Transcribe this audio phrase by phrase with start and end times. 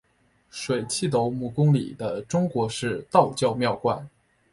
[0.49, 4.09] 水碓斗母宫里的中国式道教庙观。